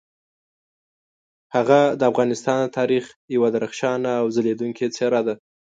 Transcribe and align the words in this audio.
هغه 1.55 1.79
د 1.99 2.01
افغانستان 2.11 2.57
د 2.61 2.67
تاریخ 2.79 3.05
یوه 3.35 3.49
درخشانه 3.55 4.11
او 4.21 4.25
ځلیدونکي 4.35 4.85
څیره 4.95 5.21
ده. 5.27 5.35